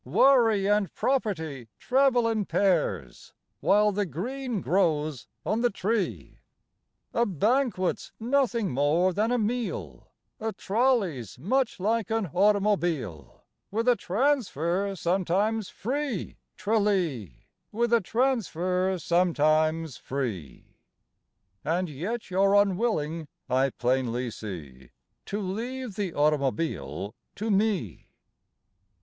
Worry 0.03 0.67
and 0.67 0.91
property 0.95 1.69
travel 1.77 2.27
in 2.27 2.45
pairs, 2.47 3.33
While 3.59 3.91
the 3.91 4.07
green 4.07 4.59
grows 4.61 5.27
on 5.45 5.61
the 5.61 5.69
tree. 5.69 6.39
A 7.13 7.27
banquet's 7.27 8.11
nothing 8.19 8.71
more 8.71 9.13
than 9.13 9.31
a 9.31 9.37
meal; 9.37 10.09
A 10.39 10.53
trolley's 10.53 11.37
much 11.37 11.79
like 11.79 12.09
an 12.09 12.31
automobile, 12.33 13.43
With 13.69 13.87
a 13.87 13.95
transfer 13.95 14.95
sometimes 14.95 15.69
free, 15.69 16.39
Tra 16.57 16.79
lee! 16.79 17.45
With 17.71 17.93
a 17.93 18.01
transfer 18.01 18.97
sometimes 18.97 19.97
free! 19.97 20.77
(And 21.63 21.87
yet 21.89 22.31
you're 22.31 22.55
unwilling, 22.55 23.27
I 23.47 23.69
plainly 23.69 24.31
see, 24.31 24.89
To 25.27 25.39
leave 25.39 25.93
the 25.95 26.15
automobile 26.15 27.13
to 27.35 27.51
me.) 27.51 28.09